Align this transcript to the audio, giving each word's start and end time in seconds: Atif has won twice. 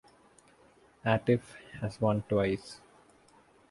Atif 1.05 1.43
has 1.79 2.01
won 2.01 2.23
twice. 2.27 2.81